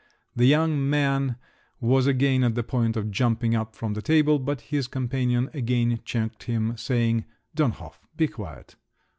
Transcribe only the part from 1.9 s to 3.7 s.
again on the point of jumping